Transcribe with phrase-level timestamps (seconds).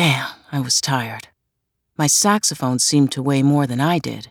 [0.00, 1.28] Damn, I was tired.
[1.98, 4.30] My saxophone seemed to weigh more than I did.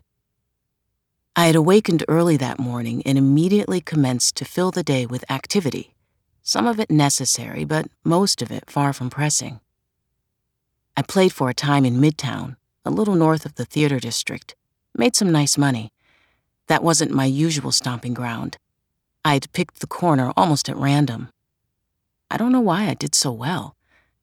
[1.36, 5.94] I had awakened early that morning and immediately commenced to fill the day with activity,
[6.42, 9.60] some of it necessary, but most of it far from pressing.
[10.98, 14.56] I played for a time in Midtown, a little north of the theater district,
[14.98, 15.92] made some nice money.
[16.66, 18.58] That wasn't my usual stomping ground.
[19.24, 21.30] I'd picked the corner almost at random.
[22.32, 23.76] I don't know why I did so well.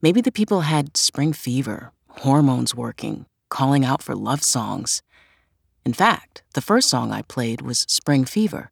[0.07, 1.91] Maybe the people had spring fever,
[2.23, 5.02] hormones working, calling out for love songs.
[5.84, 8.70] In fact, the first song I played was Spring Fever.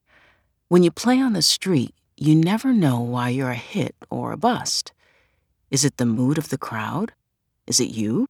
[0.69, 4.37] When you play on the street, you never know why you're a hit or a
[4.37, 4.93] bust.
[5.73, 7.11] Is it the mood of the crowd?
[7.67, 8.29] Is it you?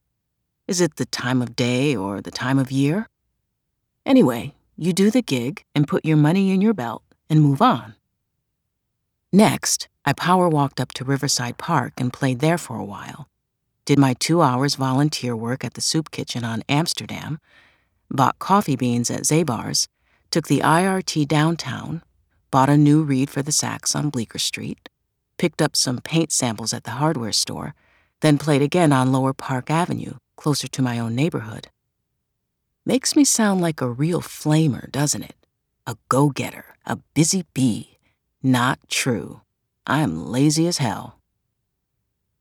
[0.67, 3.07] Is it the time of day or the time of year?
[4.07, 7.97] Anyway, you do the gig and put your money in your belt and move on.
[9.31, 13.29] Next, I power walked up to Riverside Park and played there for a while.
[13.85, 17.39] Did my two hours volunteer work at the soup kitchen on Amsterdam
[18.11, 19.89] bought coffee beans at Zabar's,
[20.31, 22.03] took the IRT downtown,
[22.51, 24.89] bought a new reed for the sax on Bleecker Street,
[25.39, 27.75] picked up some paint samples at the hardware store,
[28.21, 31.69] then played again on Lower Park Avenue, closer to my own neighborhood.
[32.87, 35.37] Makes me sound like a real flamer, doesn't it?
[35.87, 37.99] A go getter, a busy bee.
[38.43, 39.41] Not true.
[39.87, 41.19] I'm lazy as hell.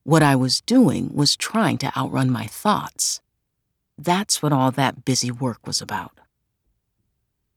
[0.04, 3.22] What I was doing was trying to outrun my thoughts.
[3.98, 6.12] That's what all that busy work was about.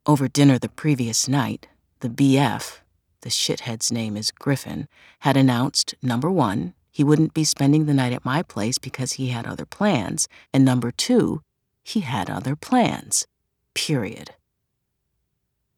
[0.05, 1.69] Over dinner the previous night,
[2.01, 2.79] the BF,
[3.23, 4.89] the shithead's name is Griffin,
[5.20, 9.29] had announced number one, he wouldn't be spending the night at my place because he
[9.29, 11.42] had other plans, and number two,
[11.84, 13.27] he had other plans.
[13.75, 14.33] Period.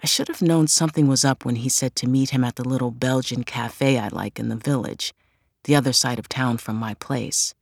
[0.03, 2.69] I should have known something was up when he said to meet him at the
[2.69, 5.13] little Belgian cafe I like in the village,
[5.65, 7.55] the other side of town from my place.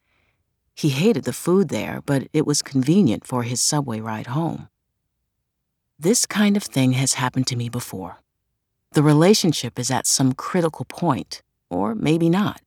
[0.74, 4.68] He hated the food there, but it was convenient for his subway ride home.
[5.98, 8.18] This kind of thing has happened to me before.
[8.92, 12.60] The relationship is at some critical point, or maybe not.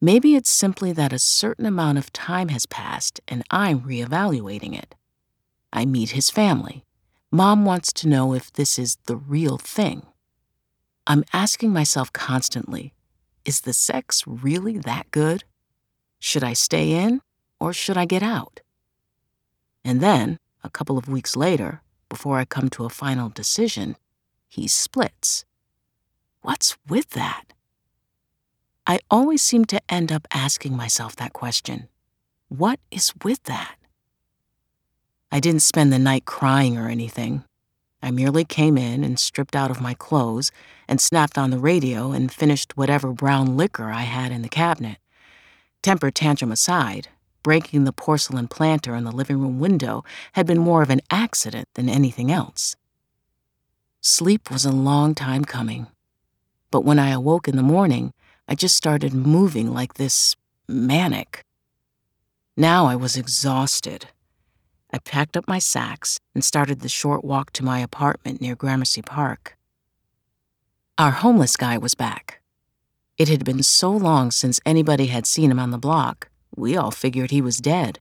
[0.00, 4.96] Maybe it's simply that a certain amount of time has passed and I'm reevaluating it.
[5.72, 6.84] I meet his family.
[7.34, 10.02] Mom wants to know if this is the real thing.
[11.06, 12.92] I'm asking myself constantly
[13.46, 15.44] is the sex really that good?
[16.18, 17.22] Should I stay in
[17.58, 18.60] or should I get out?
[19.82, 23.96] And then, a couple of weeks later, before I come to a final decision,
[24.46, 25.46] he splits.
[26.42, 27.44] What's with that?
[28.86, 31.88] I always seem to end up asking myself that question.
[32.48, 33.76] What is with that?
[35.34, 37.42] I didn't spend the night crying or anything.
[38.02, 40.50] I merely came in and stripped out of my clothes
[40.86, 44.98] and snapped on the radio and finished whatever brown liquor I had in the cabinet.
[45.82, 47.08] Temper tantrum aside,
[47.42, 51.66] breaking the porcelain planter in the living room window had been more of an accident
[51.76, 52.76] than anything else.
[54.02, 55.86] Sleep was a long time coming,
[56.70, 58.12] but when I awoke in the morning,
[58.46, 60.36] I just started moving like this
[60.68, 61.42] manic.
[62.54, 64.08] Now I was exhausted.
[64.92, 69.02] I packed up my sacks and started the short walk to my apartment near Gramercy
[69.02, 69.56] Park.
[70.98, 72.40] Our homeless guy was back.
[73.16, 76.90] It had been so long since anybody had seen him on the block we all
[76.90, 77.98] figured he was dead.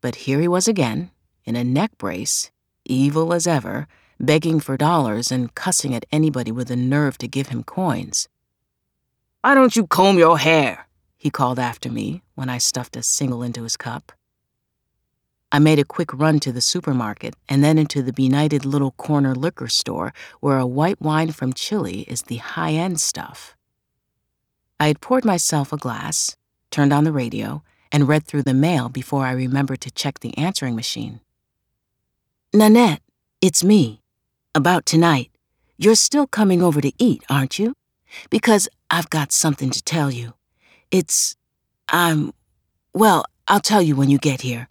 [0.00, 1.10] But here he was again,
[1.44, 2.50] in a neck brace,
[2.84, 3.88] evil as ever,
[4.20, 8.28] begging for dollars and cussing at anybody with the nerve to give him coins.
[9.42, 10.86] Why don't you comb your hair?
[11.16, 14.12] he called after me when I stuffed a single into his cup.
[15.52, 19.34] I made a quick run to the supermarket and then into the benighted little corner
[19.34, 23.56] liquor store where a white wine from Chile is the high end stuff.
[24.78, 26.36] I had poured myself a glass,
[26.70, 27.62] turned on the radio,
[27.92, 31.20] and read through the mail before I remembered to check the answering machine.
[32.52, 33.00] Nanette,
[33.40, 34.02] it's me.
[34.54, 35.30] About tonight.
[35.78, 37.74] You're still coming over to eat, aren't you?
[38.30, 40.34] Because I've got something to tell you.
[40.90, 41.36] It's.
[41.88, 42.32] I'm.
[42.94, 44.68] Well, I'll tell you when you get here.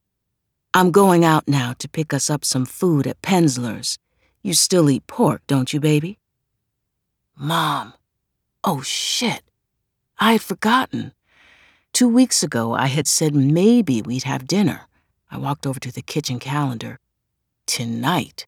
[0.76, 3.98] I'm going out now to pick us up some food at Penzler's.
[4.44, 6.20] You still eat pork, don't you, baby?
[7.38, 7.94] Mom.
[8.62, 9.44] Oh, shit.
[10.20, 11.14] I had forgotten.
[11.94, 14.82] Two weeks ago, I had said maybe we'd have dinner.
[15.32, 17.00] I walked over to the kitchen calendar.
[17.66, 18.46] Tonight.